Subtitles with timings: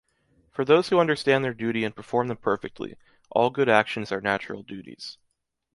[0.49, 2.95] For those who understand their duty and perform them perfectly,
[3.29, 5.19] all good actions are natural duties.